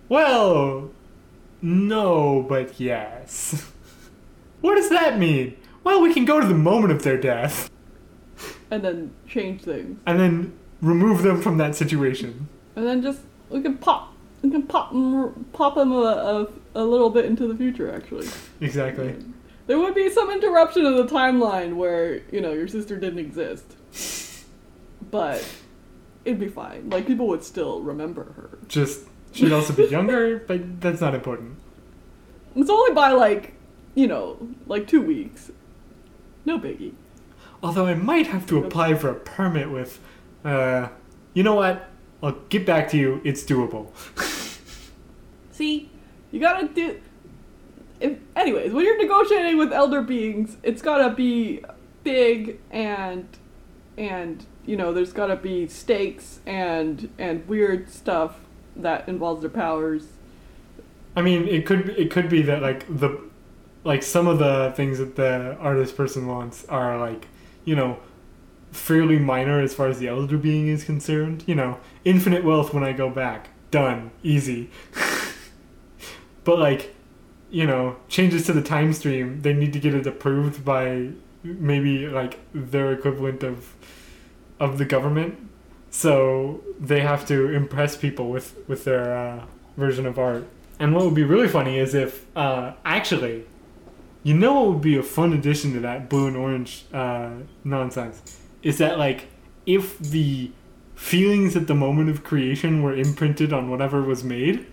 [0.08, 0.90] Well,
[1.62, 3.70] no, but yes.
[4.60, 5.56] what does that mean?
[5.82, 7.70] Well, we can go to the moment of their death
[8.70, 12.48] and then change things, and then remove them from that situation.
[12.76, 14.92] and then just we can pop, we can pop
[15.52, 17.92] pop them a, a, a little bit into the future.
[17.94, 18.28] Actually,
[18.60, 19.16] Exactly.
[19.66, 24.44] there would be some interruption of the timeline where you know your sister didn't exist,
[25.10, 25.44] but
[26.24, 26.90] it'd be fine.
[26.90, 28.58] Like people would still remember her.
[28.68, 31.56] Just she'd also be younger, but that's not important.
[32.56, 33.54] It's only by like,
[33.94, 35.50] you know, like two weeks.
[36.44, 36.92] No biggie.
[37.62, 40.00] Although I might have to apply for a permit with,
[40.44, 40.88] uh,
[41.34, 41.88] you know what?
[42.22, 43.20] I'll get back to you.
[43.24, 43.88] It's doable.
[45.52, 45.90] See,
[46.30, 47.00] you gotta do.
[48.00, 51.64] If, anyways, when you're negotiating with elder beings, it's gotta be
[52.04, 53.26] big and
[53.96, 58.40] and you know there's gotta be stakes and and weird stuff
[58.76, 60.06] that involves their powers.
[61.16, 63.20] I mean, it could it could be that like the
[63.84, 67.26] like some of the things that the artist person wants are like
[67.64, 67.98] you know
[68.72, 71.44] fairly minor as far as the elder being is concerned.
[71.46, 74.70] You know, infinite wealth when I go back, done, easy.
[76.44, 76.94] but like,
[77.50, 81.10] you know, changes to the time stream, they need to get it approved by
[81.42, 83.74] maybe like their equivalent of
[84.60, 85.38] of the government.
[85.90, 89.44] So they have to impress people with with their uh,
[89.76, 90.46] version of art.
[90.80, 93.44] And what would be really funny is if uh, actually,
[94.22, 97.30] you know, what would be a fun addition to that blue and orange uh,
[97.64, 99.28] nonsense is that like
[99.66, 100.50] if the
[100.94, 104.66] feelings at the moment of creation were imprinted on whatever was made.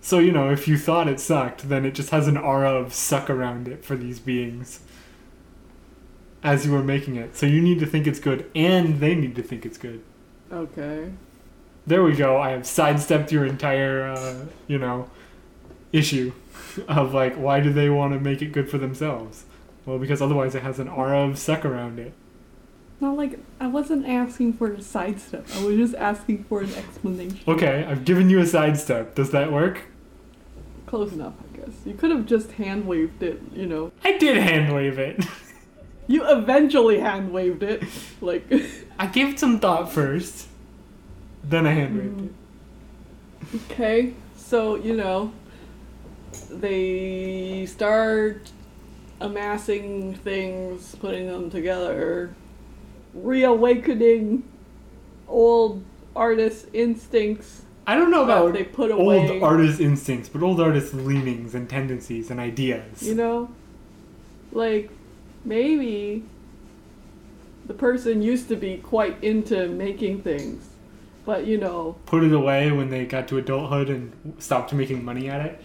[0.00, 2.94] So you know, if you thought it sucked, then it just has an aura of
[2.94, 4.80] suck around it for these beings
[6.44, 7.34] as you were making it.
[7.36, 10.02] So you need to think it's good, and they need to think it's good.
[10.52, 11.10] Okay.
[11.86, 12.38] There we go.
[12.38, 15.10] I have sidestepped your entire, uh, you know,
[15.90, 16.32] issue
[16.86, 19.44] of like, why do they want to make it good for themselves?
[19.86, 22.12] Well, because otherwise it has an aura of suck around it.
[23.00, 25.46] Not like I wasn't asking for a sidestep.
[25.56, 27.40] I was just asking for an explanation.
[27.46, 29.14] Okay, I've given you a sidestep.
[29.14, 29.82] Does that work?
[30.86, 31.74] Close enough, I guess.
[31.84, 33.92] You could have just hand waved it, you know.
[34.04, 35.24] I did hand wave it.
[36.06, 37.82] You eventually hand waved it.
[38.20, 38.44] Like
[38.98, 40.48] I gave it some thought first,
[41.42, 43.56] then I hand waved mm-hmm.
[43.56, 43.72] it.
[43.72, 45.32] Okay, so you know,
[46.50, 48.50] they start
[49.20, 52.34] amassing things, putting them together,
[53.14, 54.42] reawakening
[55.28, 55.82] old
[56.14, 59.40] artist instincts, I don't know about they put old away.
[59.40, 63.02] artist instincts, but old artist leanings and tendencies and ideas.
[63.02, 63.50] You know,
[64.52, 64.90] like
[65.44, 66.24] maybe
[67.66, 70.68] the person used to be quite into making things,
[71.26, 75.28] but you know, Put it away when they got to adulthood and stopped making money
[75.28, 75.60] at it.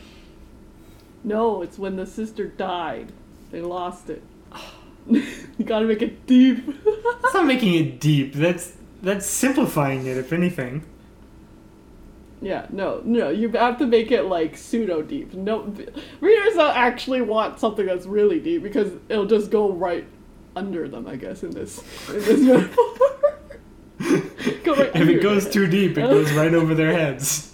[1.24, 3.12] no, it's when the sister died.
[3.52, 4.22] They lost it.
[5.58, 6.66] you gotta make it deep.
[7.22, 8.34] That's not making it deep.
[8.34, 10.84] That's that's simplifying it, if anything.
[12.42, 15.34] yeah, no, no, you have to make it like pseudo deep.
[15.34, 15.64] No,
[16.20, 20.06] readers don't actually want something that's really deep because it'll just go right
[20.56, 22.86] under them, I guess, in this in this metaphor.
[24.64, 27.54] Go right If it goes too deep, it goes right over their heads.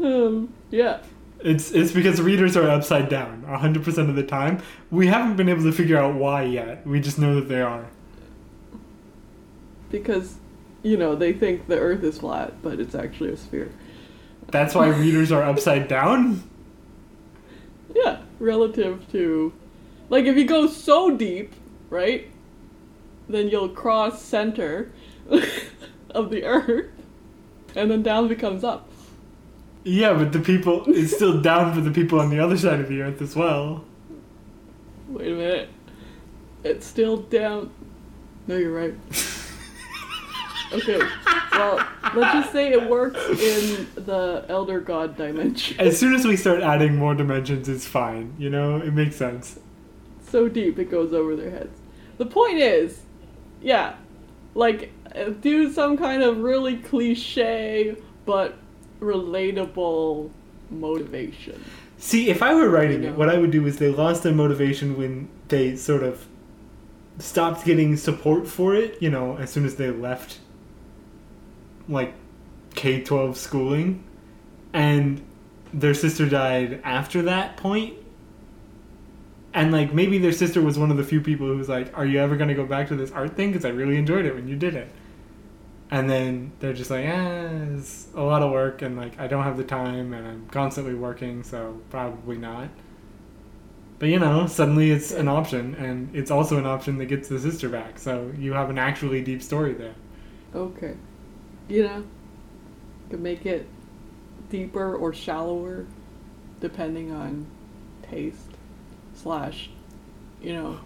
[0.00, 0.98] um, yeah.
[1.40, 4.62] It's it's because readers are upside down 100% of the time.
[4.90, 6.86] We haven't been able to figure out why yet.
[6.86, 7.86] We just know that they are.
[9.90, 10.36] Because,
[10.82, 13.70] you know, they think the earth is flat, but it's actually a sphere.
[14.48, 16.42] That's why readers are upside down?
[17.94, 19.52] Yeah, relative to.
[20.08, 21.52] Like, if you go so deep,
[21.90, 22.28] right?
[23.28, 24.92] Then you'll cross center
[26.10, 26.90] of the earth,
[27.74, 28.88] and then down becomes up.
[29.88, 32.88] Yeah, but the people it's still down for the people on the other side of
[32.88, 33.84] the earth as well.
[35.08, 35.68] Wait a minute.
[36.64, 37.70] It's still down.
[38.48, 38.94] No, you're right.
[40.72, 40.98] Okay,
[41.52, 41.76] well,
[42.16, 45.78] let's just say it works in the Elder God dimension.
[45.78, 48.34] As soon as we start adding more dimensions, it's fine.
[48.36, 49.60] You know, it makes sense.
[50.28, 51.78] so deep it goes over their heads.
[52.18, 53.02] The point is,
[53.62, 53.94] yeah,
[54.56, 58.58] like uh, do some kind of really cliche but
[59.00, 60.30] relatable
[60.70, 61.62] motivation.
[61.98, 64.34] See, if I were writing You it, what I would do is they lost their
[64.34, 66.26] motivation when they sort of
[67.18, 70.38] stopped getting support for it, you know, as soon as they left
[71.88, 72.14] like
[72.74, 74.04] K 12 schooling.
[74.72, 75.22] And
[75.72, 77.94] their sister died after that point.
[79.54, 82.04] And like maybe their sister was one of the few people who was like, Are
[82.04, 83.52] you ever going to go back to this art thing?
[83.52, 84.90] Because I really enjoyed it when you did it.
[85.90, 89.44] And then they're just like, eh, it's a lot of work, and like I don't
[89.44, 92.68] have the time, and I'm constantly working, so probably not.
[93.98, 97.38] But you know, suddenly it's an option, and it's also an option that gets the
[97.38, 97.98] sister back.
[97.98, 99.94] So you have an actually deep story there.
[100.54, 100.96] Okay.
[101.68, 102.04] You know,
[103.10, 103.66] could make it
[104.50, 105.86] deeper or shallower
[106.60, 107.46] depending on
[108.10, 108.50] taste
[109.14, 109.70] slash,
[110.40, 110.80] you know,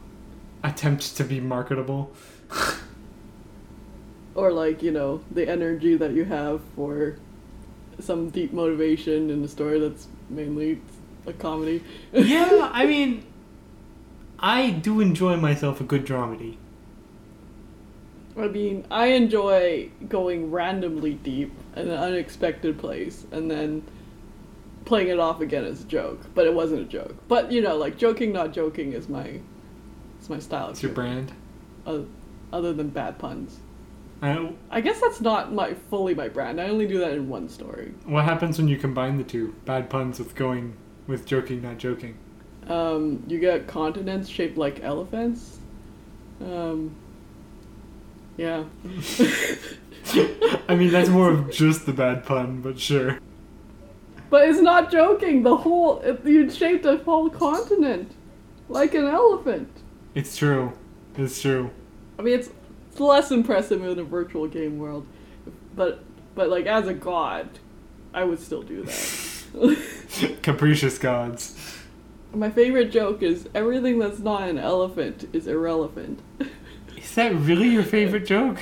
[0.62, 2.12] Attempt to be marketable.
[4.40, 7.16] or like, you know, the energy that you have for
[7.98, 10.80] some deep motivation in a story that's mainly
[11.26, 11.84] a comedy.
[12.12, 13.22] yeah, I mean,
[14.38, 16.56] I do enjoy myself a good dramedy.
[18.38, 23.82] I mean, I enjoy going randomly deep in an unexpected place and then
[24.86, 27.14] playing it off again as a joke, but it wasn't a joke.
[27.28, 29.40] But you know, like joking, not joking is my,
[30.18, 30.70] it's my style.
[30.70, 31.32] It's your brand.
[31.84, 32.06] Other,
[32.50, 33.60] other than bad puns,
[34.22, 36.60] Uh, I guess that's not my fully my brand.
[36.60, 37.94] I only do that in one story.
[38.04, 39.54] what happens when you combine the two?
[39.64, 42.16] Bad puns with going with joking, not joking.
[42.68, 45.58] Um, you get continents shaped like elephants.
[46.40, 46.94] Um,
[48.36, 48.64] yeah.
[50.68, 53.18] I mean, that's more of just the bad pun, but sure.
[54.28, 55.42] But it's not joking.
[55.42, 58.12] The whole it, you shaped a whole continent
[58.68, 59.68] like an elephant.
[60.14, 60.72] It's true.
[61.16, 61.70] It's true.
[62.18, 62.50] I mean, it's
[63.00, 65.06] less impressive in a virtual game world,
[65.74, 67.48] but but like as a god,
[68.14, 70.38] I would still do that.
[70.42, 71.76] Capricious gods.
[72.32, 76.20] My favorite joke is everything that's not an elephant is irrelevant.
[76.96, 78.58] Is that really your favorite joke?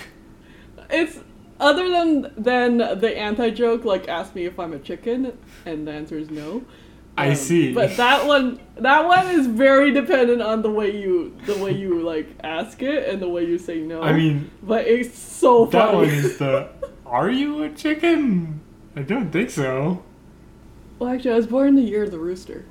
[0.89, 1.19] It's
[1.61, 5.93] other than than the anti joke, like ask me if I'm a chicken, and the
[5.93, 6.65] answer is no.
[7.19, 7.73] I see.
[7.73, 12.01] But that one, that one is very dependent on the way you, the way you
[12.03, 14.03] like ask it and the way you say no.
[14.03, 15.71] I mean, but it's so funny.
[15.85, 16.69] that one is the.
[17.07, 18.61] Are you a chicken?
[18.95, 20.03] I don't think so.
[20.99, 22.65] well, actually, I was born in the year of the rooster.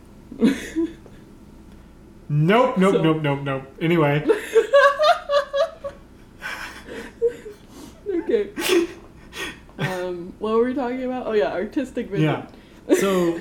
[2.30, 3.64] Nope, nope, So- nope, nope, nope.
[3.82, 4.26] Anyway,
[8.10, 8.50] okay.
[9.80, 11.28] Um, what were we talking about?
[11.28, 12.26] Oh yeah, artistic vision.
[12.90, 12.96] yeah.
[12.96, 13.40] So,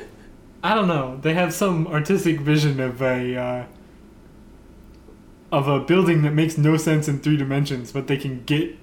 [0.66, 1.16] I don't know.
[1.22, 3.36] They have some artistic vision of a.
[3.36, 3.64] Uh,
[5.52, 8.76] of a building that makes no sense in three dimensions, but they can get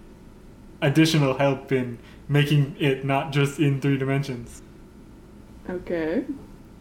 [0.82, 4.62] additional help in making it not just in three dimensions.
[5.70, 6.24] Okay.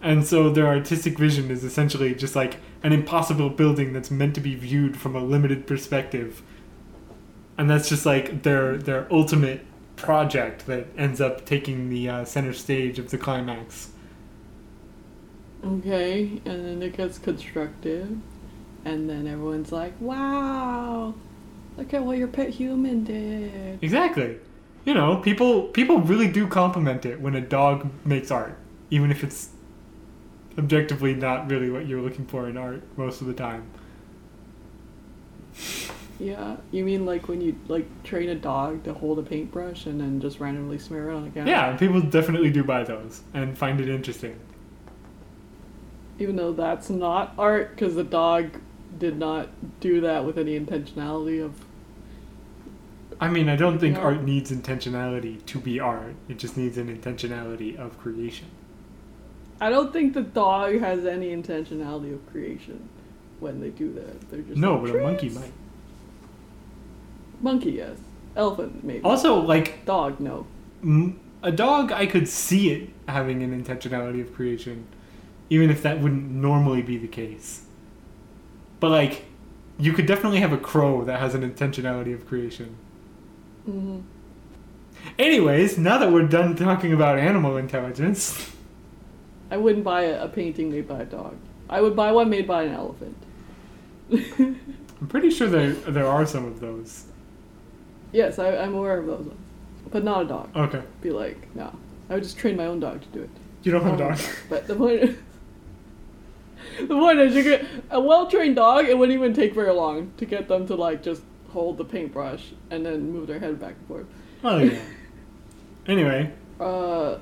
[0.00, 4.40] And so their artistic vision is essentially just like an impossible building that's meant to
[4.40, 6.42] be viewed from a limited perspective.
[7.58, 12.52] And that's just like their their ultimate project that ends up taking the uh, center
[12.52, 13.91] stage of the climax.
[15.64, 18.20] Okay, and then it gets constructed,
[18.84, 21.14] and then everyone's like, "Wow,
[21.76, 24.38] look at what your pet human did." Exactly.
[24.84, 28.58] You know, people people really do compliment it when a dog makes art,
[28.90, 29.50] even if it's
[30.58, 33.64] objectively not really what you're looking for in art most of the time.
[36.18, 40.00] Yeah, you mean like when you like train a dog to hold a paintbrush and
[40.00, 41.50] then just randomly smear it on a counter?
[41.50, 44.38] Yeah, people definitely do buy those and find it interesting.
[46.22, 48.60] Even though that's not art, because the dog
[48.96, 49.48] did not
[49.80, 51.64] do that with any intentionality of.
[53.20, 54.04] I mean, I don't think Yeah.
[54.04, 56.14] art needs intentionality to be art.
[56.28, 58.46] It just needs an intentionality of creation.
[59.60, 62.88] I don't think the dog has any intentionality of creation
[63.40, 64.30] when they do that.
[64.30, 65.52] They're just No, like, but a monkey might.
[67.40, 67.96] Monkey, yes.
[68.36, 69.02] Elephant, maybe.
[69.02, 70.46] Also, like dog, no.
[70.84, 74.86] m- a dog, I could see it having an intentionality of creation,
[75.50, 77.64] even if that wouldn't normally be the case.
[78.80, 79.24] But like,
[79.78, 82.76] you could definitely have a crow that has an intentionality of creation.
[83.64, 84.00] hmm
[85.18, 88.52] Anyways, now that we're done talking about animal intelligence,
[89.50, 91.36] I wouldn't buy a, a painting made by a dog.
[91.68, 93.16] I would buy one made by an elephant.
[94.12, 97.04] I'm pretty sure there there are some of those.
[98.12, 99.40] yes, I, I'm aware of those ones,
[99.90, 100.56] but not a dog.
[100.56, 101.72] Okay, Be like, no.
[102.10, 103.30] I would just train my own dog to do it.
[103.62, 104.20] you don't have a Um, dog.
[104.50, 105.16] But the point is,
[106.80, 108.86] the point is, you get a well-trained dog.
[108.86, 112.52] It wouldn't even take very long to get them to like just hold the paintbrush
[112.70, 114.06] and then move their head back and forth.
[114.44, 114.80] Oh yeah.
[115.86, 117.18] Anyway, Uh,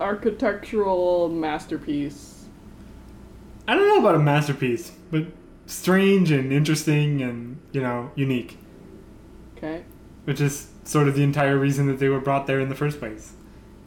[0.00, 2.44] architectural masterpiece.
[3.68, 5.26] I don't know about a masterpiece, but
[5.66, 8.58] strange and interesting and you know unique.
[9.56, 9.84] Okay.
[10.24, 12.98] which is sort of the entire reason that they were brought there in the first
[12.98, 13.32] place.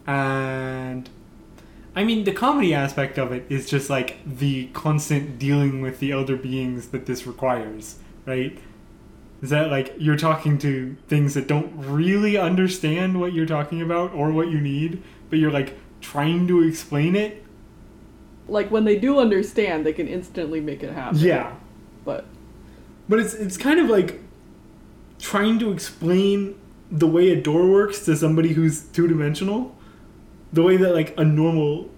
[0.06, 1.10] And
[1.96, 6.12] I mean, the comedy aspect of it is just like the constant dealing with the
[6.12, 8.58] elder beings that this requires, right?
[9.44, 14.14] Is that like you're talking to things that don't really understand what you're talking about
[14.14, 17.44] or what you need, but you're like trying to explain it?
[18.48, 21.20] Like when they do understand, they can instantly make it happen.
[21.20, 21.54] Yeah.
[22.06, 22.26] But
[23.08, 24.22] But it's it's kind of like
[25.20, 29.76] trying to explain the way a door works to somebody who's two dimensional.
[30.54, 31.90] The way that like a normal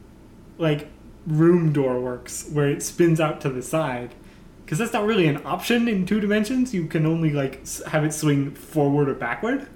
[0.58, 0.88] like
[1.28, 4.16] room door works where it spins out to the side.
[4.66, 6.74] Cuz that's not really an option in two dimensions.
[6.74, 9.68] You can only like have it swing forward or backward.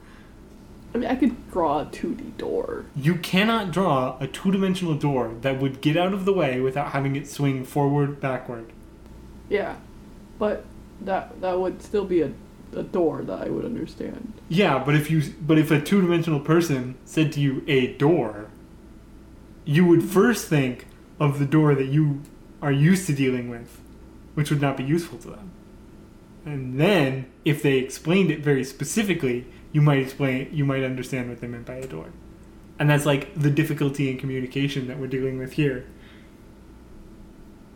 [0.93, 2.86] I mean, I could draw a 2D door.
[2.95, 7.15] You cannot draw a two-dimensional door that would get out of the way without having
[7.15, 8.71] it swing forward backward.
[9.49, 9.75] Yeah,
[10.39, 10.65] but
[11.01, 12.32] that that would still be a,
[12.75, 14.34] a door that I would understand.
[14.47, 18.48] Yeah, but if you but if a two dimensional person said to you a door,
[19.70, 20.88] you would first think
[21.20, 22.22] of the door that you
[22.59, 23.80] are used to dealing with,
[24.34, 25.51] which would not be useful to them.
[26.43, 31.39] And then if they explained it very specifically, you might explain you might understand what
[31.39, 32.07] they meant by a door.
[32.80, 35.86] And that's like the difficulty in communication that we're dealing with here.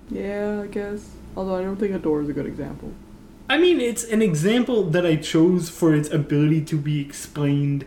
[0.10, 1.12] Yeah, I guess.
[1.38, 2.92] Although I don't think a door is a good example.
[3.48, 7.86] I mean, it's an example that I chose for its ability to be explained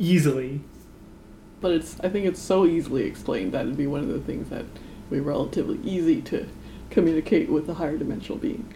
[0.00, 0.62] easily.
[1.60, 4.50] But it's I think it's so easily explained that it'd be one of the things
[4.50, 4.64] that
[5.10, 6.48] would be relatively easy to
[6.90, 8.72] communicate with a higher dimensional being.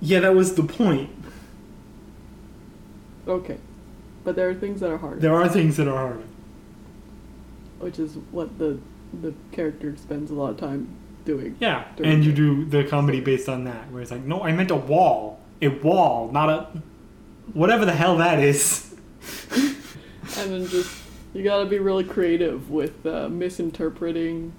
[0.00, 1.10] Yeah, that was the point.
[3.28, 3.58] Okay.
[4.24, 5.20] But there are things that are harder.
[5.20, 6.22] There are things that are harder.
[7.78, 8.78] which is what the
[9.22, 10.88] the character spends a lot of time
[11.24, 11.56] doing.
[11.60, 14.70] Yeah, and you do the comedy based on that, where it's like, no, I meant
[14.70, 16.82] a wall, a wall, not a
[17.52, 18.94] whatever the hell that is.
[20.38, 20.94] And then just
[21.34, 24.52] you gotta be really creative with uh, misinterpreting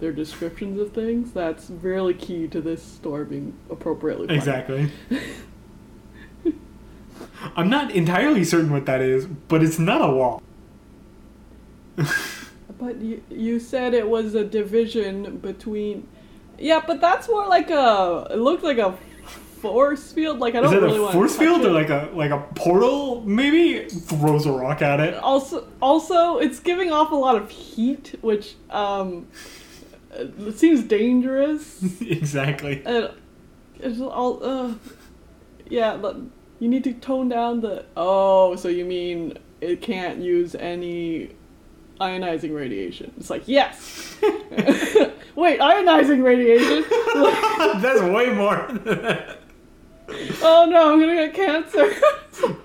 [0.00, 1.32] their descriptions of things.
[1.32, 4.38] That's really key to this story being appropriately funny.
[4.38, 4.90] Exactly.
[7.56, 10.42] I'm not entirely certain what that is, but it's not a wall.
[12.78, 16.06] But you you said it was a division between.
[16.58, 18.26] Yeah, but that's more like a.
[18.30, 18.96] It looks like a
[19.72, 20.38] force field.
[20.38, 21.66] Like I don't is it really a want force to field it.
[21.66, 23.22] or like a like a portal?
[23.22, 25.14] Maybe throws a rock at it.
[25.14, 29.26] also also it's giving off a lot of heat which um
[30.12, 32.82] it seems dangerous exactly.
[32.86, 33.10] and
[33.80, 34.72] it's all uh
[35.68, 36.16] yeah but
[36.58, 41.30] you need to tone down the oh so you mean it can't use any
[42.00, 44.16] ionizing radiation it's like yes
[45.34, 46.84] wait ionizing radiation
[47.82, 48.68] That's way more.
[50.48, 51.92] Oh no i'm gonna get cancer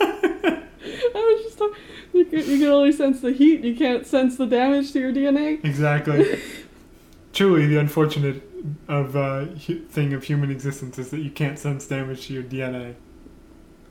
[0.00, 1.76] I was just talking.
[2.12, 3.62] you, can, you can only sense the heat.
[3.64, 5.64] You can't sense the damage to your DNA.
[5.64, 6.40] Exactly.
[7.32, 8.42] Truly, the unfortunate
[8.88, 12.42] of uh, hu- thing of human existence is that you can't sense damage to your
[12.42, 12.94] DNA.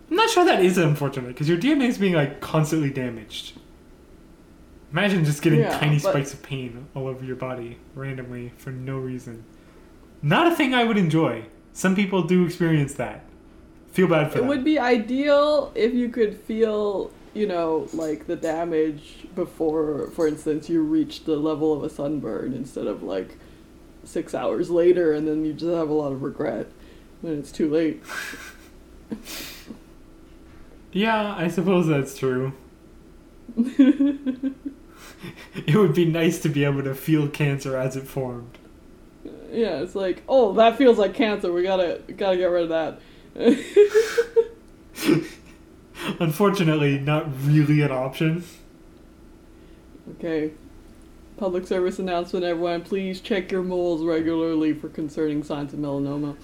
[0.10, 3.54] I'm not sure that is unfortunate because your DNA is being like constantly damaged.
[4.92, 8.72] Imagine just getting Yeah, tiny but- spikes of pain all over your body randomly for
[8.72, 9.44] no reason.
[10.22, 11.46] Not a thing I would enjoy.
[11.76, 13.26] Some people do experience that.
[13.92, 14.48] Feel bad for It them.
[14.48, 20.70] would be ideal if you could feel, you know, like the damage before, for instance,
[20.70, 23.38] you reach the level of a sunburn instead of like
[24.06, 26.68] six hours later, and then you just have a lot of regret
[27.22, 28.02] when it's too late.
[30.92, 32.54] Yeah, I suppose that's true.
[35.56, 38.58] It would be nice to be able to feel cancer as it formed.
[39.52, 41.52] Yeah, it's like, oh, that feels like cancer.
[41.52, 43.00] We gotta gotta get rid of that.
[46.20, 48.44] Unfortunately, not really an option.
[50.18, 50.52] okay.
[51.38, 52.82] Public service announcement, everyone.
[52.82, 56.38] Please check your moles regularly for concerning signs of melanoma.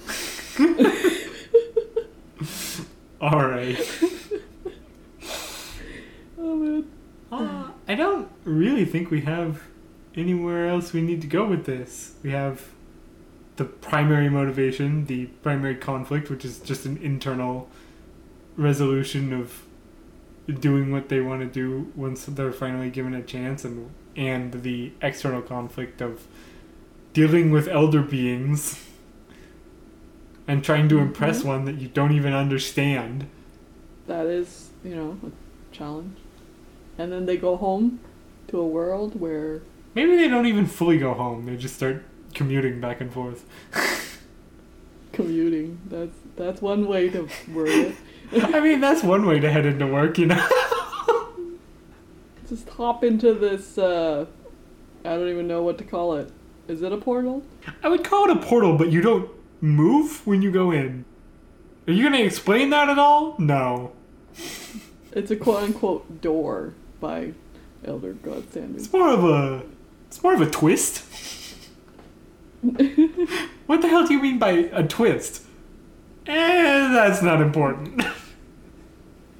[3.21, 3.77] All right.
[6.43, 6.89] Oh man.
[7.31, 9.61] Uh, I don't really think we have
[10.15, 12.15] anywhere else we need to go with this.
[12.23, 12.63] We have
[13.57, 17.67] the primary motivation, the primary conflict, which is just an internal
[18.57, 19.63] resolution of
[20.59, 24.91] doing what they want to do once they're finally given a chance, and and the
[25.01, 26.27] external conflict of
[27.13, 28.85] dealing with elder beings
[30.47, 31.45] and trying to impress Mhm.
[31.45, 33.25] one that you don't even understand.
[34.07, 35.31] That is, you know, a
[35.75, 36.17] challenge.
[36.97, 37.99] And then they go home
[38.49, 39.61] to a world where
[39.95, 41.45] Maybe they don't even fully go home.
[41.45, 42.03] They just start
[42.33, 43.45] commuting back and forth.
[45.13, 45.79] commuting.
[45.87, 47.95] That's that's one way to word it.
[48.33, 50.47] I mean, that's one way to head into work, you know?
[52.49, 53.77] Just hop into this.
[53.77, 54.25] uh
[55.03, 56.31] I don't even know what to call it.
[56.67, 57.43] Is it a portal?
[57.83, 59.29] I would call it a portal, but you don't
[59.61, 61.05] move when you go in.
[61.87, 63.35] Are you going to explain that at all?
[63.39, 63.93] No.
[65.13, 67.33] It's a quote unquote door by
[67.83, 68.83] Elder God Sanders.
[68.85, 69.63] It's more of a.
[70.07, 71.03] It's more of a twist.
[73.65, 75.43] What the hell do you mean by a twist?
[76.27, 78.03] Eh, that's not important.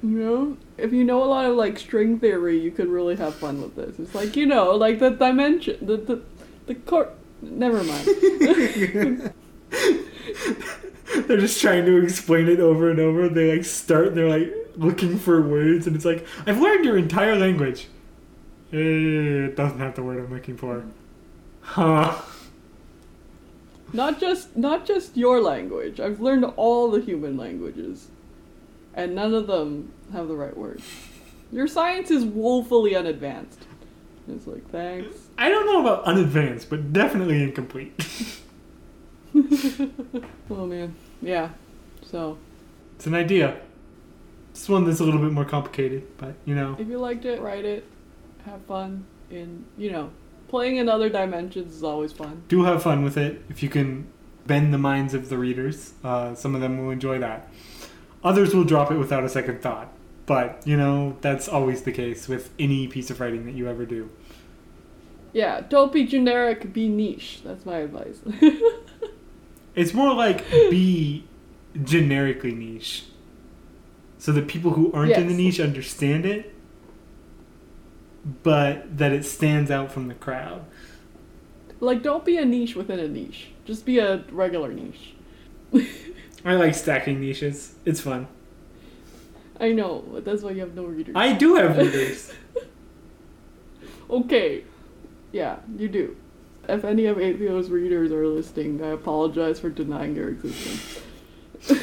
[0.02, 3.34] You know, if you know a lot of like string theory, you could really have
[3.36, 3.98] fun with this.
[4.00, 6.22] It's like you know, like the dimension, the the
[6.66, 7.14] the court.
[7.40, 8.06] Never mind.
[11.26, 13.28] they're just trying to explain it over and over.
[13.28, 17.36] They like start, they're like looking for words, and it's like, I've learned your entire
[17.36, 17.88] language.
[18.72, 18.76] Eh,
[19.48, 20.84] It doesn't have the word I'm looking for.
[21.60, 22.20] Huh.
[23.92, 26.00] Not just not just your language.
[26.00, 28.08] I've learned all the human languages,
[28.94, 30.84] and none of them have the right words.
[31.50, 33.66] Your science is woefully unadvanced.
[34.28, 35.16] It's like thanks.
[35.36, 37.92] I don't know about unadvanced, but definitely incomplete.
[40.50, 41.50] oh man, yeah.
[42.02, 42.38] So
[42.96, 43.60] It's an idea.
[44.50, 46.76] It's one that's a little bit more complicated, but you know.
[46.78, 47.86] if you liked it, write it.
[48.44, 50.10] Have fun in you know
[50.52, 52.42] playing in other dimensions is always fun.
[52.48, 54.06] do have fun with it if you can
[54.46, 55.94] bend the minds of the readers.
[56.04, 57.48] Uh, some of them will enjoy that.
[58.22, 59.88] Others will drop it without a second thought.
[60.26, 63.86] But, you know, that's always the case with any piece of writing that you ever
[63.86, 64.10] do.
[65.32, 67.40] Yeah, don't be generic, be niche.
[67.42, 68.20] That's my advice.
[69.74, 71.24] It's more like be
[71.82, 73.04] generically niche.
[74.18, 76.51] So that people who aren't in the niche understand it,
[78.24, 80.64] but that it stands out from the crowd.
[81.80, 83.48] like, don't be a niche within a niche.
[83.64, 85.14] Just be a regular niche.
[86.44, 87.74] I like stacking niches.
[87.84, 88.26] It's fun.
[89.60, 91.14] I know, but that's why you have no readers.
[91.16, 92.32] I do have readers.
[94.10, 94.64] Okay.
[95.32, 96.16] Yeah, you do.
[96.68, 101.00] If any of Atheo's readers are listening, I apologize for denying your existence.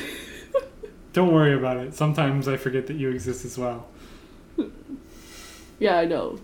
[1.13, 1.93] Don't worry about it.
[1.95, 3.87] Sometimes I forget that you exist as well.
[5.79, 6.39] Yeah, I know.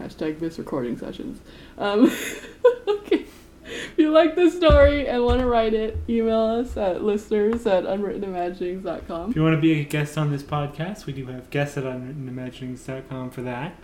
[0.00, 1.40] Hashtag miss recording sessions.
[1.76, 2.10] Um,
[2.88, 3.26] okay.
[3.66, 7.84] If you like this story and want to write it, email us at listeners at
[7.84, 9.30] unwrittenimaginings.com.
[9.30, 11.84] If you want to be a guest on this podcast, we do have guests at
[11.84, 13.74] unwrittenimaginings.com for that.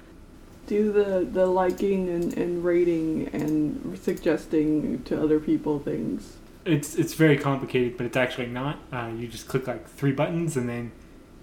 [0.67, 6.37] Do the, the liking and, and rating and suggesting to other people things.
[6.65, 8.79] It's it's very complicated, but it's actually not.
[8.93, 10.93] Uh, you just click like three buttons, and then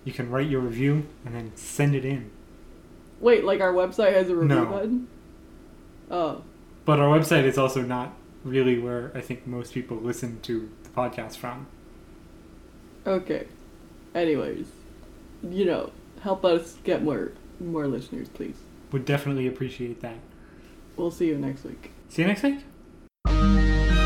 [0.06, 2.30] you can write your review, and then send it in.
[3.20, 4.66] Wait, like our website has a review No.
[4.66, 5.08] button?
[6.12, 6.42] Oh.
[6.86, 8.14] But our website is also not
[8.44, 11.68] really where I think most people listen to the podcast from.
[13.06, 13.48] Okay.
[14.16, 14.68] Anyways,
[15.50, 15.92] you know,
[16.22, 18.56] help us get more More listeners, please.
[18.92, 20.18] Would definitely appreciate that.
[20.96, 21.92] We'll see you next week.
[22.10, 23.97] See you next week.